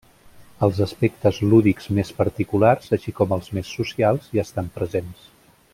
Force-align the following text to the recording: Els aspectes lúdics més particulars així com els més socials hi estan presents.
Els 0.67 0.79
aspectes 0.85 1.41
lúdics 1.51 1.91
més 1.99 2.11
particulars 2.23 2.95
així 2.99 3.15
com 3.21 3.37
els 3.39 3.53
més 3.59 3.75
socials 3.79 4.31
hi 4.33 4.43
estan 4.49 4.73
presents. 4.79 5.29